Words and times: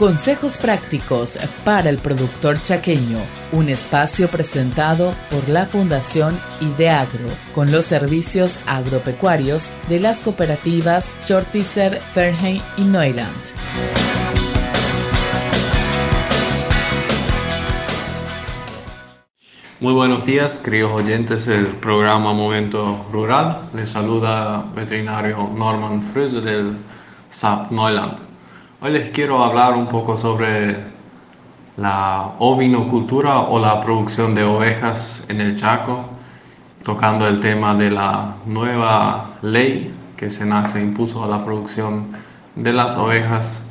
Consejos 0.00 0.56
prácticos 0.56 1.38
para 1.62 1.90
el 1.90 1.98
productor 1.98 2.58
chaqueño, 2.58 3.18
un 3.52 3.68
espacio 3.68 4.28
presentado 4.30 5.12
por 5.30 5.46
la 5.50 5.66
Fundación 5.66 6.34
Ideagro, 6.62 7.28
con 7.54 7.70
los 7.70 7.84
servicios 7.84 8.58
agropecuarios 8.66 9.68
de 9.90 10.00
las 10.00 10.20
cooperativas 10.20 11.12
Chortizer, 11.26 12.00
Fernheim 12.00 12.62
y 12.78 12.84
Neuland. 12.84 13.28
Muy 19.80 19.92
buenos 19.92 20.24
días, 20.24 20.56
queridos 20.56 20.92
oyentes 20.92 21.44
del 21.44 21.76
programa 21.76 22.32
Momento 22.32 23.04
Rural. 23.12 23.68
Les 23.74 23.90
saluda 23.90 24.64
veterinario 24.74 25.50
Norman 25.54 26.02
Fröse 26.02 26.40
del 26.40 26.78
SAP 27.28 27.70
Neuland. 27.70 28.29
Hoy 28.82 28.92
les 28.92 29.10
quiero 29.10 29.44
hablar 29.44 29.74
un 29.74 29.88
poco 29.88 30.16
sobre 30.16 30.74
la 31.76 32.30
ovinocultura 32.38 33.40
o 33.40 33.58
la 33.58 33.78
producción 33.82 34.34
de 34.34 34.42
ovejas 34.42 35.22
en 35.28 35.42
el 35.42 35.56
Chaco, 35.56 36.06
tocando 36.82 37.28
el 37.28 37.40
tema 37.40 37.74
de 37.74 37.90
la 37.90 38.36
nueva 38.46 39.32
ley 39.42 39.92
que 40.16 40.30
Senac 40.30 40.74
impuso 40.76 41.22
a 41.22 41.26
la 41.26 41.44
producción 41.44 42.12
de 42.56 42.72
las 42.72 42.96
ovejas, 42.96 43.62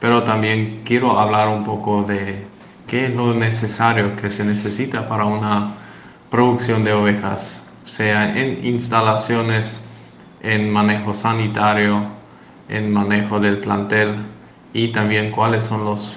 pero 0.00 0.22
también 0.22 0.80
quiero 0.86 1.20
hablar 1.20 1.48
un 1.48 1.62
poco 1.62 2.04
de 2.04 2.46
qué 2.86 3.08
es 3.08 3.14
lo 3.14 3.34
necesario 3.34 4.16
que 4.16 4.30
se 4.30 4.42
necesita 4.42 5.06
para 5.06 5.26
una 5.26 5.74
producción 6.30 6.82
de 6.82 6.94
ovejas, 6.94 7.62
sea 7.84 8.34
en 8.34 8.64
instalaciones, 8.64 9.82
en 10.40 10.72
manejo 10.72 11.12
sanitario, 11.12 12.04
en 12.70 12.90
manejo 12.90 13.38
del 13.38 13.58
plantel 13.58 14.16
y 14.76 14.88
también 14.88 15.30
cuáles 15.30 15.64
son 15.64 15.86
los 15.86 16.14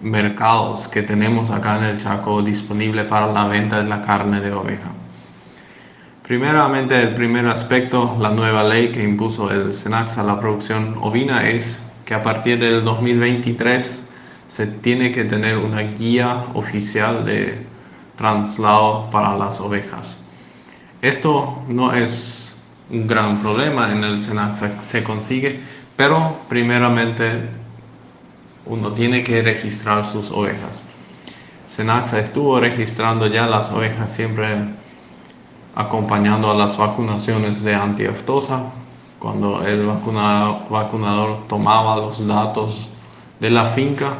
mercados 0.00 0.88
que 0.88 1.02
tenemos 1.02 1.50
acá 1.50 1.76
en 1.76 1.84
el 1.84 1.98
Chaco 1.98 2.40
disponible 2.42 3.04
para 3.04 3.30
la 3.30 3.44
venta 3.44 3.82
de 3.82 3.84
la 3.84 4.00
carne 4.00 4.40
de 4.40 4.50
oveja. 4.50 4.90
Primeramente, 6.26 6.98
el 6.98 7.12
primer 7.12 7.46
aspecto, 7.46 8.16
la 8.18 8.30
nueva 8.30 8.64
ley 8.64 8.90
que 8.92 9.02
impuso 9.02 9.50
el 9.50 9.74
SENAX 9.74 10.16
a 10.16 10.22
la 10.22 10.40
producción 10.40 10.96
ovina 11.02 11.46
es 11.46 11.78
que 12.06 12.14
a 12.14 12.22
partir 12.22 12.58
del 12.60 12.82
2023 12.82 14.00
se 14.48 14.66
tiene 14.66 15.12
que 15.12 15.24
tener 15.24 15.58
una 15.58 15.82
guía 15.82 16.46
oficial 16.54 17.26
de 17.26 17.58
traslado 18.16 19.10
para 19.10 19.36
las 19.36 19.60
ovejas. 19.60 20.16
Esto 21.02 21.62
no 21.68 21.92
es 21.92 22.56
un 22.88 23.06
gran 23.06 23.38
problema 23.40 23.92
en 23.92 24.02
el 24.02 24.22
SENAX, 24.22 24.62
se 24.80 25.04
consigue 25.04 25.60
pero 25.96 26.36
primeramente 26.48 27.48
uno 28.66 28.92
tiene 28.92 29.22
que 29.22 29.42
registrar 29.42 30.04
sus 30.04 30.30
ovejas. 30.30 30.82
Senaxa 31.68 32.18
estuvo 32.20 32.60
registrando 32.60 33.26
ya 33.26 33.46
las 33.46 33.70
ovejas 33.70 34.10
siempre 34.10 34.58
acompañando 35.74 36.50
a 36.50 36.54
las 36.54 36.76
vacunaciones 36.76 37.62
de 37.62 37.74
antiaftosa. 37.74 38.62
Cuando 39.18 39.66
el 39.66 39.86
vacunador 39.86 41.48
tomaba 41.48 41.96
los 41.96 42.26
datos 42.26 42.90
de 43.40 43.50
la 43.50 43.66
finca, 43.66 44.14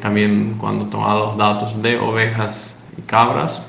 también 0.00 0.56
cuando 0.58 0.86
tomaba 0.86 1.20
los 1.20 1.36
datos 1.36 1.80
de 1.82 1.98
ovejas 1.98 2.74
y 2.98 3.02
cabras. 3.02 3.62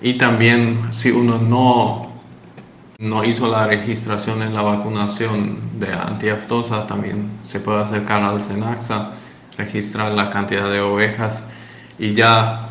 Y 0.00 0.14
también 0.14 0.92
si 0.92 1.10
uno 1.10 1.38
no 1.38 2.07
no 3.00 3.22
hizo 3.22 3.46
la 3.46 3.64
registración 3.64 4.42
en 4.42 4.54
la 4.54 4.62
vacunación 4.62 5.78
de 5.78 5.92
antiaftosa, 5.92 6.84
también 6.88 7.38
se 7.44 7.60
puede 7.60 7.80
acercar 7.80 8.24
al 8.24 8.42
Senaxa, 8.42 9.12
registrar 9.56 10.10
la 10.10 10.30
cantidad 10.30 10.68
de 10.68 10.80
ovejas 10.80 11.44
y 11.96 12.12
ya 12.12 12.70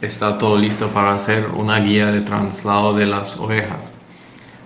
está 0.00 0.36
todo 0.36 0.58
listo 0.58 0.88
para 0.88 1.14
hacer 1.14 1.46
una 1.54 1.78
guía 1.78 2.10
de 2.10 2.22
traslado 2.22 2.92
de 2.94 3.06
las 3.06 3.36
ovejas. 3.36 3.92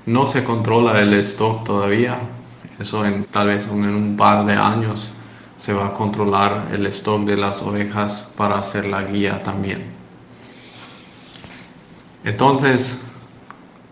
No 0.07 0.27
se 0.27 0.43
controla 0.45 0.99
el 0.99 1.13
stock 1.13 1.65
todavía, 1.65 2.17
eso 2.79 3.05
en, 3.05 3.25
tal 3.25 3.49
vez 3.49 3.67
en 3.67 3.85
un 3.85 4.17
par 4.17 4.47
de 4.47 4.55
años 4.55 5.13
se 5.59 5.75
va 5.75 5.89
a 5.89 5.93
controlar 5.93 6.69
el 6.73 6.87
stock 6.87 7.23
de 7.27 7.37
las 7.37 7.61
ovejas 7.61 8.33
para 8.35 8.61
hacer 8.61 8.87
la 8.87 9.03
guía 9.03 9.43
también. 9.43 9.93
Entonces, 12.25 12.99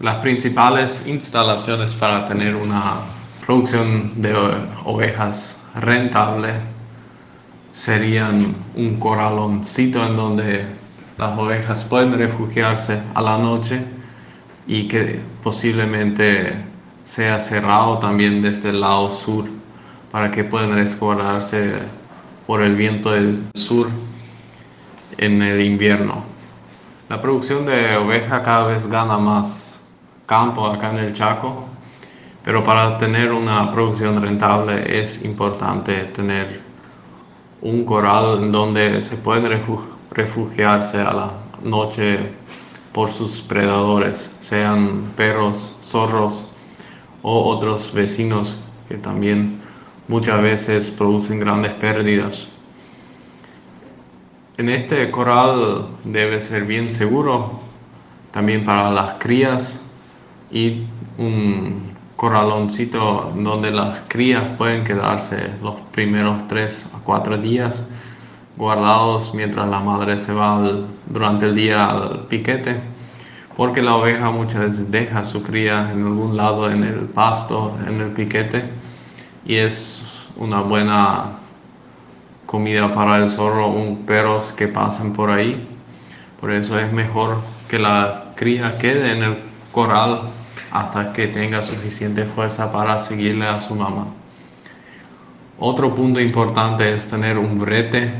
las 0.05 0.17
principales 0.17 1.03
instalaciones 1.07 1.95
para 1.95 2.27
tener 2.27 2.55
una 2.57 2.97
producción 3.47 4.21
de 4.21 4.35
ovejas 4.85 5.59
rentable 5.75 6.53
serían 7.73 8.55
un 8.77 9.01
corraloncito 9.01 10.07
en 10.07 10.15
donde 10.15 10.67
las 11.17 11.39
ovejas 11.39 11.85
pueden 11.85 12.13
refugiarse 12.19 13.01
a 13.15 13.23
la 13.23 13.39
noche 13.39 13.81
y 14.67 14.89
que 14.89 15.21
posiblemente 15.43 16.55
sea 17.07 17.41
cerrado 17.41 17.97
también 17.99 18.43
desde 18.43 18.71
el 18.71 18.83
lado 18.83 19.11
sur 19.11 19.47
para 20.13 20.31
que 20.31 20.45
puedan 20.45 20.75
resguardarse 20.75 21.79
por 22.47 22.61
el 22.61 22.77
viento 22.77 23.11
del 23.13 23.43
sur 23.55 23.89
en 25.17 25.41
el 25.41 25.63
invierno. 25.63 26.25
La 27.09 27.23
producción 27.23 27.65
de 27.65 27.97
oveja 27.97 28.43
cada 28.43 28.67
vez 28.67 28.87
gana 28.87 29.17
más 29.17 29.75
campo 30.27 30.67
acá 30.67 30.91
en 30.91 30.99
el 30.99 31.13
Chaco, 31.13 31.67
pero 32.45 32.63
para 32.63 32.97
tener 32.99 33.33
una 33.33 33.71
producción 33.73 34.21
rentable 34.21 35.01
es 35.01 35.25
importante 35.25 35.95
tener 36.13 36.61
un 37.63 37.85
corral 37.85 38.43
en 38.43 38.53
donde 38.53 39.01
se 39.03 39.17
pueden 39.17 39.63
refugiarse 40.11 40.99
a 40.99 41.13
la 41.13 41.31
noche 41.63 42.33
por 42.93 43.11
sus 43.11 43.41
predadores, 43.41 44.31
sean 44.41 45.13
perros, 45.17 45.77
zorros 45.83 46.47
o 47.23 47.49
otros 47.49 47.93
vecinos 47.93 48.63
que 48.89 48.97
también 48.99 49.61
muchas 50.07 50.41
veces 50.43 50.91
producen 50.91 51.41
grandes 51.41 51.73
pérdidas. 51.73 52.47
En 54.59 54.69
este 54.69 55.11
corral 55.11 55.87
debe 56.05 56.41
ser 56.41 56.65
bien 56.65 56.89
seguro 56.89 57.59
también 58.31 58.65
para 58.65 58.91
las 58.91 59.15
crías 59.19 59.81
y 60.51 60.85
un 61.19 61.95
corraloncito 62.17 63.33
donde 63.37 63.71
las 63.71 64.01
crías 64.09 64.45
pueden 64.57 64.85
quedarse 64.85 65.51
los 65.63 65.75
primeros 65.93 66.47
3 66.49 66.91
a 66.95 66.99
4 67.05 67.39
días 67.39 67.85
guardados 68.57 69.35
mientras 69.35 69.69
la 69.69 69.81
madre 69.81 70.17
se 70.17 70.33
va 70.33 70.61
durante 71.07 71.47
el 71.47 71.55
día 71.57 71.91
al 71.91 72.27
piquete 72.29 72.81
porque 73.57 73.83
la 73.83 73.97
oveja 73.97 74.31
muchas 74.31 74.61
veces 74.61 74.91
deja 74.91 75.25
su 75.25 75.43
cría 75.43 75.91
en 75.93 76.05
algún 76.05 76.37
lado 76.37 76.71
en 76.71 76.83
el 76.83 77.01
pasto, 77.07 77.77
en 77.87 78.01
el 78.01 78.11
piquete 78.11 78.65
y 79.45 79.57
es 79.57 80.03
una 80.37 80.61
buena 80.61 81.39
comida 82.47 82.93
para 82.93 83.19
el 83.19 83.29
zorro 83.29 83.69
o 83.69 83.97
perros 84.07 84.53
que 84.53 84.69
pasan 84.69 85.13
por 85.13 85.31
ahí. 85.31 85.69
Por 86.41 86.53
eso 86.53 86.79
es 86.79 86.93
mejor 86.93 87.39
que 87.69 87.79
la 87.79 88.33
cría 88.37 88.79
quede 88.79 89.13
en 89.13 89.23
el 89.23 89.37
corral 89.73 90.31
hasta 90.75 91.13
que 91.13 91.29
tenga 91.29 91.63
suficiente 91.63 92.27
fuerza 92.27 92.73
para 92.73 92.99
seguirle 92.99 93.47
a 93.47 93.61
su 93.61 93.77
mamá. 93.77 94.09
Otro 95.57 95.95
punto 95.95 96.19
importante 96.21 96.93
es 96.97 97.07
tener 97.07 97.39
un 97.39 97.57
brete 97.57 98.13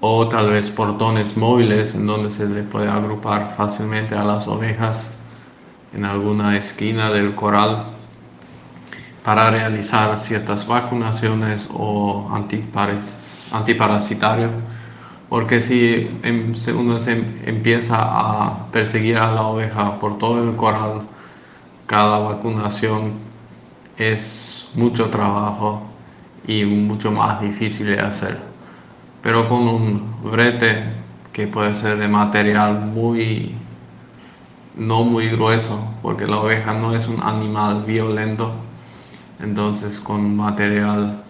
o 0.00 0.28
tal 0.28 0.50
vez 0.50 0.70
portones 0.70 1.36
móviles 1.36 1.96
en 1.96 2.06
donde 2.06 2.30
se 2.30 2.46
le 2.46 2.62
puede 2.62 2.88
agrupar 2.88 3.56
fácilmente 3.56 4.14
a 4.14 4.22
las 4.22 4.46
ovejas 4.46 5.10
en 5.92 6.04
alguna 6.04 6.56
esquina 6.56 7.10
del 7.10 7.34
corral 7.34 7.86
para 9.24 9.50
realizar 9.50 10.16
ciertas 10.18 10.64
vacunaciones 10.64 11.68
o 11.74 12.30
antiparasitarios 13.52 14.52
porque 15.28 15.60
si 15.60 16.08
em, 16.22 16.52
uno 16.78 17.00
se 17.00 17.12
empieza 17.46 17.96
a 17.98 18.70
perseguir 18.70 19.18
a 19.18 19.32
la 19.32 19.42
oveja 19.42 19.98
por 19.98 20.18
todo 20.18 20.48
el 20.48 20.54
corral 20.54 21.02
cada 21.86 22.18
vacunación 22.18 23.12
es 23.96 24.68
mucho 24.74 25.10
trabajo 25.10 25.82
y 26.46 26.64
mucho 26.64 27.10
más 27.10 27.40
difícil 27.40 27.86
de 27.86 28.00
hacer. 28.00 28.38
Pero 29.22 29.48
con 29.48 29.68
un 29.68 30.14
brete 30.24 30.84
que 31.32 31.46
puede 31.46 31.74
ser 31.74 31.98
de 31.98 32.08
material 32.08 32.86
muy 32.86 33.54
no 34.74 35.04
muy 35.04 35.28
grueso, 35.28 35.78
porque 36.02 36.26
la 36.26 36.38
oveja 36.38 36.72
no 36.72 36.94
es 36.94 37.06
un 37.08 37.22
animal 37.22 37.84
violento, 37.84 38.52
entonces 39.40 40.00
con 40.00 40.36
material 40.36 41.22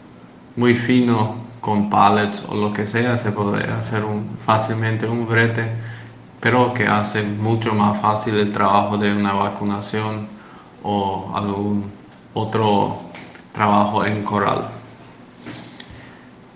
muy 0.56 0.74
fino, 0.74 1.36
con 1.60 1.90
pallets 1.90 2.44
o 2.48 2.54
lo 2.54 2.72
que 2.72 2.86
sea, 2.86 3.16
se 3.16 3.32
puede 3.32 3.64
hacer 3.64 4.04
fácilmente 4.44 5.06
un 5.06 5.26
brete, 5.26 5.72
pero 6.40 6.72
que 6.74 6.86
hace 6.86 7.22
mucho 7.22 7.74
más 7.74 8.00
fácil 8.00 8.34
el 8.36 8.52
trabajo 8.52 8.96
de 8.96 9.14
una 9.14 9.32
vacunación 9.32 10.28
o 10.82 11.32
algún 11.34 11.90
otro 12.34 12.98
trabajo 13.52 14.04
en 14.04 14.22
coral. 14.24 14.68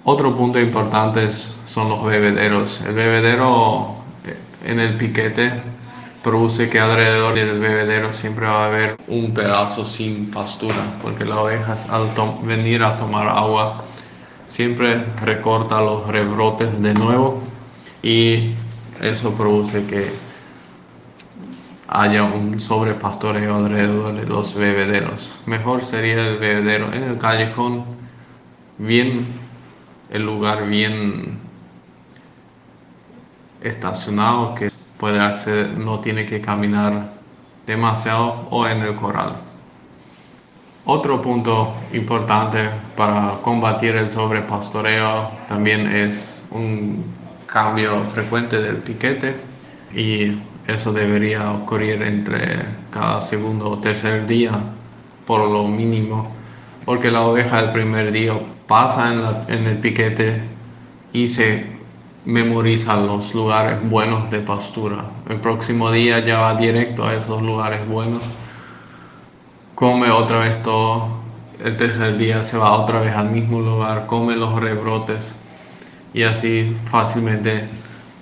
Otro 0.05 0.37
punto 0.37 0.61
importante 0.61 1.28
son 1.64 1.88
los 1.88 2.05
bebederos. 2.05 2.81
El 2.81 2.94
bebedero 2.94 3.96
eh, 4.25 4.37
en 4.64 4.81
el 4.81 4.96
piquete 4.96 5.62
produce 6.23 6.69
que 6.69 6.81
alrededor 6.81 7.34
del 7.34 7.58
bebedero 7.61 8.12
siempre 8.12 8.46
va 8.46 8.64
a 8.64 8.67
haber 8.67 8.96
un 9.08 9.32
pedazo 9.34 9.84
sin 9.84 10.31
pastura, 10.31 10.99
porque 11.02 11.25
las 11.25 11.38
ovejas 11.38 11.88
al 11.90 12.11
venir 12.43 12.82
a 12.82 12.96
tomar 12.96 13.28
agua 13.28 13.84
siempre 14.49 15.05
recorta 15.23 15.81
los 15.81 16.06
rebrotes 16.06 16.81
de 16.81 16.94
nuevo 16.94 17.43
y 18.02 18.55
eso 19.00 19.34
produce 19.34 19.84
que 19.87 20.25
haya 21.88 22.25
un 22.25 22.59
sobrepastoreo 22.59 23.56
alrededor 23.56 24.15
de 24.15 24.27
los 24.27 24.55
bebederos. 24.55 25.38
Mejor 25.47 25.83
sería 25.83 26.29
el 26.29 26.38
bebedero 26.38 26.93
en 26.93 27.05
el 27.05 27.19
callejón, 27.19 27.85
bien 28.79 29.27
el 30.11 30.25
lugar 30.25 30.67
bien 30.67 31.38
estacionado 33.62 34.55
que 34.55 34.71
puede 34.99 35.21
acceder, 35.21 35.77
no 35.77 36.00
tiene 36.00 36.27
que 36.27 36.41
caminar 36.41 37.12
demasiado 37.67 38.47
o 38.50 38.67
en 38.67 38.83
el 38.83 38.94
corral. 38.97 39.37
Otro 40.85 41.21
punto 41.21 41.75
importante 41.93 42.71
para 42.97 43.38
combatir 43.43 43.97
el 43.97 44.09
sobrepastoreo 44.09 45.31
también 45.49 45.87
es 45.88 46.41
un 46.50 47.05
cambio 47.47 48.05
frecuente 48.05 48.61
del 48.61 48.77
piquete 48.77 49.35
y 49.93 50.38
eso 50.66 50.92
debería 50.92 51.52
ocurrir 51.52 52.02
entre 52.02 52.64
cada 52.90 53.20
segundo 53.20 53.70
o 53.70 53.78
tercer 53.78 54.26
día 54.26 54.52
por 55.26 55.48
lo 55.48 55.68
mínimo 55.68 56.36
porque 56.86 57.10
la 57.10 57.22
oveja 57.22 57.62
del 57.62 57.72
primer 57.72 58.12
día 58.12 58.38
pasa 58.68 59.44
en, 59.48 59.66
el 59.66 59.78
piquete 59.78 60.40
y 61.12 61.28
se 61.28 61.66
memoriza 62.24 62.96
los 62.96 63.34
lugares 63.34 63.78
buenos 63.90 64.30
de 64.30 64.38
pastura. 64.38 65.04
El 65.28 65.40
próximo 65.40 65.90
día 65.90 66.20
ya 66.20 66.38
va 66.38 66.54
directo 66.54 67.04
a 67.04 67.14
esos 67.14 67.42
lugares 67.42 67.86
buenos, 67.88 68.30
come 69.74 70.10
otra 70.10 70.38
vez 70.38 70.62
todo, 70.62 71.08
el 71.62 71.76
tercer 71.76 72.18
día 72.18 72.44
se 72.44 72.56
va 72.56 72.72
otra 72.72 73.00
vez 73.00 73.14
al 73.14 73.30
mismo 73.30 73.60
lugar, 73.60 74.06
come 74.06 74.36
los 74.36 74.54
rebrotes 74.60 75.34
y 76.14 76.22
así 76.22 76.76
fácilmente 76.90 77.68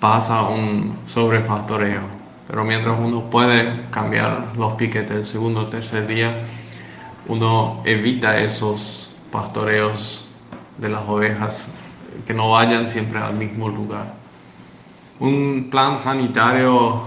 pasa 0.01 0.43
un 0.45 0.97
sobrepastoreo. 1.05 2.24
Pero 2.47 2.65
mientras 2.65 2.99
uno 2.99 3.31
puede 3.31 3.83
cambiar 3.91 4.57
los 4.57 4.75
piquetes 4.75 5.17
el 5.17 5.25
segundo 5.25 5.63
o 5.63 5.67
tercer 5.69 6.07
día, 6.07 6.43
uno 7.27 7.83
evita 7.85 8.39
esos 8.39 9.11
pastoreos 9.31 10.29
de 10.79 10.89
las 10.89 11.09
ovejas 11.09 11.73
que 12.27 12.35
no 12.35 12.51
vayan 12.51 12.87
siempre 12.87 13.19
al 13.19 13.35
mismo 13.35 13.69
lugar. 13.69 14.15
Un 15.21 15.69
plan 15.71 15.99
sanitario 15.99 17.03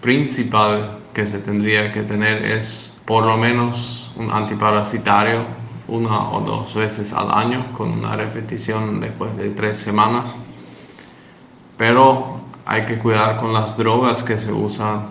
principal 0.00 0.98
que 1.12 1.26
se 1.26 1.38
tendría 1.38 1.92
que 1.92 2.02
tener 2.02 2.44
es 2.44 2.92
por 3.04 3.24
lo 3.24 3.36
menos 3.36 4.12
un 4.16 4.30
antiparasitario 4.30 5.44
una 5.88 6.30
o 6.30 6.40
dos 6.42 6.74
veces 6.74 7.12
al 7.12 7.30
año 7.30 7.72
con 7.72 7.90
una 7.90 8.14
repetición 8.14 9.00
después 9.00 9.36
de 9.36 9.50
tres 9.50 9.78
semanas. 9.78 10.36
Pero 11.78 12.37
hay 12.68 12.84
que 12.84 12.98
cuidar 12.98 13.38
con 13.38 13.54
las 13.54 13.78
drogas 13.78 14.22
que 14.22 14.36
se 14.36 14.52
usan 14.52 15.06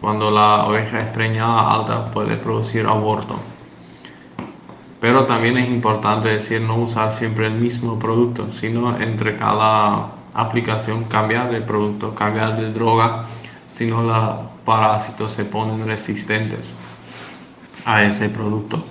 cuando 0.00 0.30
la 0.30 0.64
oveja 0.66 1.00
es 1.00 1.08
preñada 1.08 1.74
alta 1.74 2.12
puede 2.12 2.36
producir 2.36 2.86
aborto. 2.86 3.34
Pero 5.00 5.26
también 5.26 5.58
es 5.58 5.68
importante 5.68 6.28
decir 6.28 6.60
no 6.60 6.76
usar 6.76 7.10
siempre 7.10 7.48
el 7.48 7.54
mismo 7.54 7.98
producto, 7.98 8.52
sino 8.52 9.00
entre 9.00 9.36
cada 9.36 10.12
aplicación 10.32 11.02
cambiar 11.04 11.50
de 11.50 11.60
producto, 11.60 12.14
cambiar 12.14 12.56
de 12.56 12.72
droga, 12.72 13.24
si 13.66 13.86
no 13.86 14.02
los 14.02 14.46
parásitos 14.64 15.32
se 15.32 15.44
ponen 15.44 15.84
resistentes 15.84 16.64
a 17.84 18.04
ese 18.04 18.28
producto. 18.28 18.84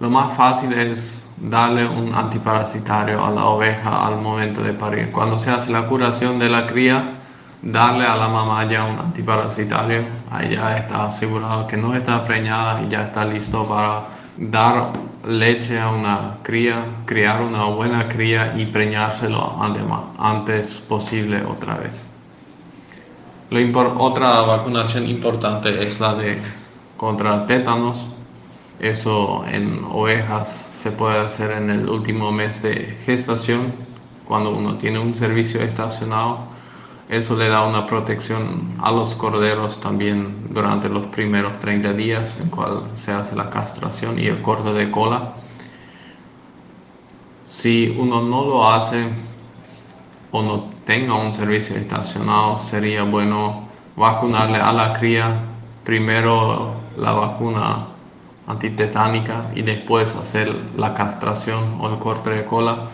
Lo 0.00 0.08
más 0.08 0.34
fácil 0.34 0.72
es 0.72 1.28
darle 1.40 1.86
un 1.86 2.14
antiparasitario 2.14 3.24
a 3.24 3.30
la 3.30 3.46
oveja 3.46 4.06
al 4.06 4.20
momento 4.20 4.62
de 4.62 4.72
parir. 4.72 5.10
Cuando 5.10 5.38
se 5.38 5.50
hace 5.50 5.72
la 5.72 5.86
curación 5.86 6.38
de 6.38 6.48
la 6.48 6.66
cría, 6.66 7.14
darle 7.62 8.04
a 8.06 8.16
la 8.16 8.28
mamá 8.28 8.66
ya 8.66 8.84
un 8.84 8.98
antiparasitario, 8.98 10.04
ahí 10.30 10.54
ya 10.54 10.78
está 10.78 11.06
asegurado 11.06 11.66
que 11.66 11.76
no 11.76 11.94
está 11.94 12.24
preñada 12.24 12.82
y 12.82 12.88
ya 12.88 13.04
está 13.04 13.24
listo 13.24 13.66
para 13.66 14.06
dar 14.36 14.92
leche 15.26 15.78
a 15.78 15.90
una 15.90 16.36
cría, 16.42 16.84
criar 17.04 17.42
una 17.42 17.64
buena 17.66 18.08
cría 18.08 18.54
y 18.56 18.66
preñárselo 18.66 19.56
antes 20.18 20.78
posible 20.88 21.42
otra 21.44 21.76
vez. 21.76 22.06
otra 23.98 24.40
vacunación 24.42 25.06
importante 25.08 25.86
es 25.86 26.00
la 26.00 26.14
de 26.14 26.38
contra 26.96 27.46
tétanos. 27.46 28.06
Eso 28.80 29.44
en 29.46 29.84
ovejas 29.84 30.70
se 30.74 30.90
puede 30.90 31.18
hacer 31.18 31.50
en 31.52 31.70
el 31.70 31.88
último 31.88 32.32
mes 32.32 32.62
de 32.62 32.98
gestación, 33.04 33.72
cuando 34.26 34.50
uno 34.50 34.76
tiene 34.76 34.98
un 34.98 35.14
servicio 35.14 35.60
estacionado 35.62 36.50
eso 37.10 37.36
le 37.36 37.48
da 37.48 37.64
una 37.64 37.86
protección 37.86 38.76
a 38.80 38.92
los 38.92 39.16
corderos 39.16 39.80
también 39.80 40.46
durante 40.54 40.88
los 40.88 41.06
primeros 41.06 41.58
30 41.58 41.92
días 41.94 42.38
en 42.40 42.50
cual 42.50 42.84
se 42.94 43.10
hace 43.10 43.34
la 43.34 43.50
castración 43.50 44.16
y 44.16 44.26
el 44.26 44.40
corte 44.42 44.72
de 44.72 44.92
cola. 44.92 45.32
Si 47.48 47.96
uno 47.98 48.22
no 48.22 48.44
lo 48.44 48.70
hace 48.70 49.08
o 50.30 50.40
no 50.40 50.70
tenga 50.84 51.16
un 51.16 51.32
servicio 51.32 51.74
estacionado, 51.74 52.60
sería 52.60 53.02
bueno 53.02 53.66
vacunarle 53.96 54.58
a 54.58 54.72
la 54.72 54.92
cría 54.92 55.36
primero 55.84 56.74
la 56.96 57.10
vacuna 57.10 57.86
antitetánica 58.50 59.50
y 59.54 59.62
después 59.62 60.14
hacer 60.16 60.54
la 60.76 60.94
castración 60.94 61.78
o 61.80 61.88
el 61.88 61.98
corte 61.98 62.30
de 62.30 62.44
cola 62.44 62.88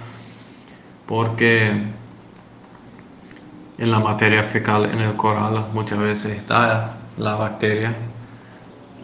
porque 1.07 1.71
en 3.79 3.91
la 3.91 4.01
materia 4.01 4.43
fecal 4.45 4.87
en 4.87 5.01
el 5.01 5.17
coral 5.17 5.67
muchas 5.73 5.99
veces 5.99 6.37
está 6.37 6.97
la 7.19 7.37
bacteria 7.37 7.95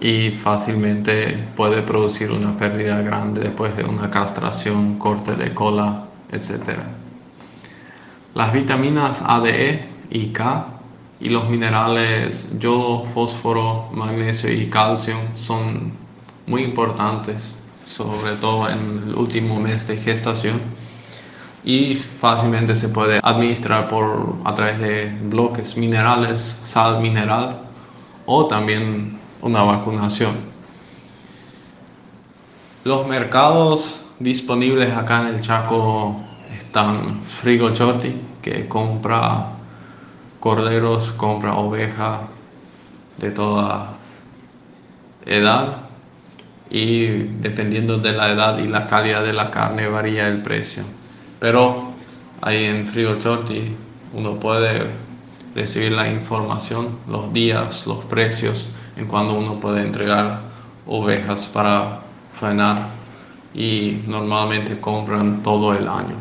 y 0.01 0.31
fácilmente 0.33 1.49
puede 1.57 1.83
producir 1.83 2.33
una 2.33 2.57
pérdida 2.57 3.01
grande 3.03 3.41
después 3.41 3.77
de 3.77 3.85
una 3.85 4.11
castración, 4.11 4.99
corte 4.99 5.37
de 5.37 5.55
cola, 5.55 6.07
etc. 6.33 6.81
Las 8.35 8.53
vitaminas 8.53 9.23
A, 9.25 9.41
D, 9.41 9.71
E 9.71 9.89
y 10.11 10.33
K 10.33 10.67
y 11.21 11.29
los 11.29 11.49
minerales 11.49 12.49
yodo, 12.59 13.05
fósforo, 13.15 13.91
magnesio 13.93 14.53
y 14.53 14.69
calcio 14.69 15.17
son 15.35 16.02
muy 16.53 16.65
importantes, 16.65 17.55
sobre 17.87 18.37
todo 18.37 18.69
en 18.69 19.05
el 19.09 19.15
último 19.15 19.59
mes 19.59 19.87
de 19.87 19.97
gestación 19.97 20.61
y 21.65 21.95
fácilmente 21.95 22.75
se 22.75 22.91
puede 22.91 23.21
administrar 23.23 23.89
por, 23.89 24.37
a 24.45 24.53
través 24.55 24.79
de 24.79 25.19
bloques 25.23 25.79
minerales, 25.79 26.61
sal 26.63 27.01
mineral 27.01 27.63
o 28.27 28.47
también 28.49 29.19
una 29.41 29.63
vacunación. 29.63 30.35
Los 32.85 33.07
mercados 33.07 34.05
disponibles 34.19 34.93
acá 34.93 35.23
en 35.23 35.37
el 35.37 35.41
Chaco 35.41 36.21
están 36.55 37.23
Frigo 37.25 37.71
Chorti, 37.71 38.15
que 38.43 38.69
compra 38.69 39.53
corderos, 40.39 41.13
compra 41.15 41.55
oveja 41.55 42.29
de 43.17 43.31
toda 43.31 43.97
edad 45.25 45.82
y 46.75 47.05
dependiendo 47.41 47.99
de 47.99 48.13
la 48.13 48.33
edad 48.33 48.57
y 48.57 48.67
la 48.67 48.87
calidad 48.87 49.23
de 49.23 49.35
la 49.35 49.51
carne 49.51 49.87
varía 49.89 50.27
el 50.29 50.41
precio. 50.41 50.85
Pero 51.39 51.93
ahí 52.41 52.65
en 52.65 52.87
Frigo 52.87 53.17
Shorty 53.17 53.77
uno 54.15 54.41
puede 54.41 54.87
recibir 55.55 55.93
la 55.93 56.11
información, 56.11 56.97
los 57.07 57.31
días, 57.35 57.87
los 57.87 58.03
precios, 58.07 58.71
en 58.97 59.07
cuando 59.07 59.35
uno 59.35 59.61
puede 59.61 59.83
entregar 59.83 60.41
ovejas 60.87 61.47
para 61.47 62.01
faenar 62.41 62.87
y 63.53 64.01
normalmente 64.07 64.81
compran 64.81 65.43
todo 65.43 65.75
el 65.75 65.87
año. 65.87 66.17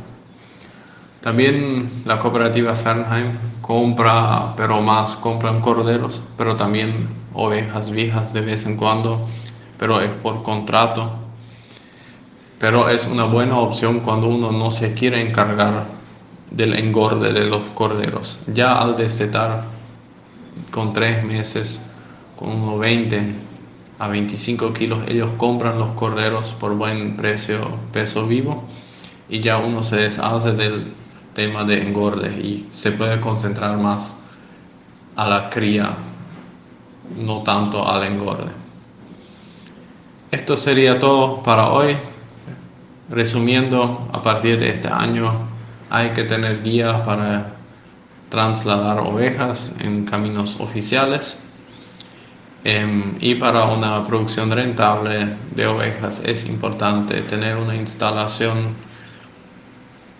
También 1.21 2.03
la 2.03 2.19
cooperativa 2.19 2.75
Fernheim 2.75 3.37
compra, 3.61 4.53
pero 4.57 4.81
más 4.81 5.15
compran 5.15 5.61
corderos, 5.61 6.21
pero 6.35 6.57
también 6.57 7.07
ovejas 7.33 7.89
viejas 7.89 8.33
de 8.33 8.41
vez 8.41 8.65
en 8.65 8.75
cuando, 8.75 9.25
pero 9.81 9.99
es 9.99 10.11
por 10.21 10.43
contrato 10.43 11.09
pero 12.61 12.89
es 12.89 13.07
una 13.07 13.23
buena 13.23 13.57
opción 13.57 14.01
cuando 14.01 14.27
uno 14.27 14.51
no 14.51 14.69
se 14.69 14.93
quiere 14.93 15.19
encargar 15.19 15.85
del 16.51 16.75
engorde 16.75 17.33
de 17.33 17.45
los 17.45 17.63
corderos. 17.71 18.39
Ya 18.53 18.77
al 18.77 18.95
destetar 18.95 19.63
con 20.69 20.93
tres 20.93 21.23
meses, 21.23 21.81
con 22.37 22.49
unos 22.49 22.79
20 22.79 23.33
a 23.97 24.07
25 24.07 24.73
kilos, 24.73 24.99
ellos 25.07 25.31
compran 25.37 25.79
los 25.79 25.93
corderos 25.93 26.53
por 26.59 26.75
buen 26.75 27.17
precio, 27.17 27.61
peso 27.91 28.27
vivo 28.27 28.63
y 29.27 29.39
ya 29.39 29.57
uno 29.57 29.81
se 29.81 29.95
deshace 29.95 30.51
del 30.51 30.93
tema 31.33 31.63
de 31.63 31.81
engorde 31.81 32.29
y 32.39 32.67
se 32.69 32.91
puede 32.91 33.19
concentrar 33.19 33.75
más 33.79 34.15
a 35.15 35.27
la 35.27 35.49
cría, 35.49 35.95
no 37.17 37.41
tanto 37.41 37.89
al 37.89 38.03
engorde. 38.03 38.60
Esto 40.31 40.55
sería 40.55 40.97
todo 40.97 41.43
para 41.43 41.71
hoy. 41.71 41.97
Resumiendo, 43.09 44.07
a 44.13 44.21
partir 44.21 44.57
de 44.57 44.69
este 44.69 44.87
año 44.87 45.33
hay 45.89 46.11
que 46.11 46.23
tener 46.23 46.63
guías 46.63 47.01
para 47.01 47.55
trasladar 48.29 48.99
ovejas 49.01 49.73
en 49.79 50.05
caminos 50.05 50.55
oficiales. 50.61 51.37
Em, 52.63 53.17
y 53.19 53.35
para 53.35 53.65
una 53.65 54.05
producción 54.05 54.49
rentable 54.51 55.35
de 55.53 55.67
ovejas 55.67 56.21
es 56.23 56.45
importante 56.45 57.19
tener 57.23 57.57
una 57.57 57.75
instalación, 57.75 58.75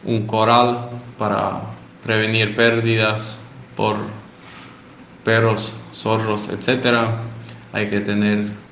un 0.04 0.28
coral 0.28 0.90
para 1.18 1.62
prevenir 2.04 2.54
pérdidas 2.54 3.40
por 3.78 3.96
perros, 5.24 5.74
zorros, 5.94 6.50
etc. 6.50 7.12
Hay 7.72 7.90
que 7.90 8.02
tener 8.02 8.71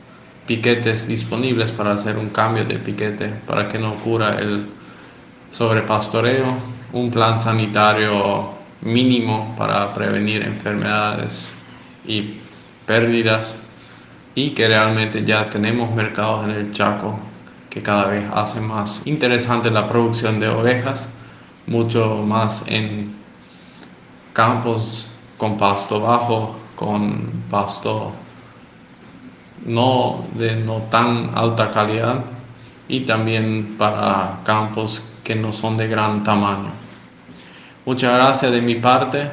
piquetes 0.50 1.08
disponibles 1.08 1.72
para 1.72 1.92
hacer 1.92 2.18
un 2.18 2.30
cambio 2.30 2.66
de 2.66 2.80
piquete 2.80 3.28
para 3.46 3.68
que 3.68 3.78
no 3.78 3.92
ocurra 3.92 4.40
el 4.40 4.66
sobrepastoreo, 5.52 6.58
un 6.92 7.12
plan 7.12 7.40
sanitario 7.40 8.50
mínimo 8.82 9.54
para 9.56 9.94
prevenir 9.94 10.42
enfermedades 10.42 11.54
y 12.04 12.40
pérdidas 12.88 13.60
y 14.34 14.50
que 14.56 14.68
realmente 14.68 15.24
ya 15.24 15.48
tenemos 15.52 15.94
mercados 15.94 16.46
en 16.46 16.50
el 16.50 16.72
Chaco 16.72 17.20
que 17.70 17.84
cada 17.84 18.08
vez 18.08 18.26
hacen 18.34 18.66
más 18.66 19.04
interesante 19.06 19.70
la 19.70 19.88
producción 19.88 20.40
de 20.40 20.48
ovejas, 20.48 21.08
mucho 21.68 22.24
más 22.26 22.64
en 22.66 23.14
campos 24.34 25.12
con 25.38 25.60
pasto 25.60 26.02
bajo, 26.02 26.56
con 26.76 27.44
pasto 27.52 28.14
no 29.66 30.26
de 30.34 30.56
no 30.56 30.84
tan 30.90 31.32
alta 31.36 31.72
calidad 31.72 32.26
y 32.88 33.02
también 33.02 33.76
para 33.78 34.40
campos 34.44 35.04
que 35.24 35.36
no 35.36 35.52
son 35.52 35.78
de 35.78 35.88
gran 35.88 36.24
tamaño. 36.24 36.72
Muchas 37.86 38.14
gracias 38.14 38.52
de 38.52 38.62
mi 38.62 38.76
parte. 38.76 39.30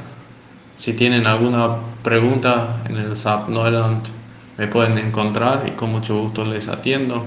Si 0.77 0.93
tienen 0.93 1.27
alguna 1.27 1.77
pregunta 2.03 2.83
en 2.87 2.97
el 2.97 3.17
SAP 3.17 3.49
Neuland 3.49 4.07
me 4.59 4.69
pueden 4.69 4.99
encontrar 4.99 5.65
y 5.67 5.73
con 5.73 5.93
mucho 5.93 6.19
gusto 6.21 6.45
les 6.45 6.69
atiendo. 6.69 7.25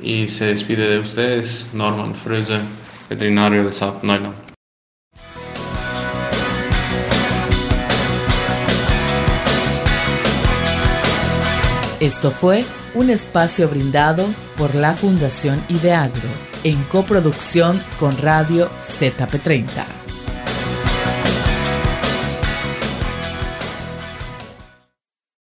Y 0.00 0.28
se 0.28 0.46
despide 0.46 0.88
de 0.88 0.98
ustedes 0.98 1.70
Norman 1.72 2.14
Fröse, 2.14 2.60
veterinario 3.08 3.64
del 3.64 3.72
SAP 3.72 4.04
Neuland. 4.04 4.55
Esto 12.06 12.30
fue 12.30 12.64
un 12.94 13.10
espacio 13.10 13.68
brindado 13.68 14.28
por 14.56 14.76
la 14.76 14.94
Fundación 14.94 15.60
Ideagro 15.68 16.28
en 16.62 16.80
coproducción 16.84 17.82
con 17.98 18.16
Radio 18.18 18.70
ZP30. 18.78 20.05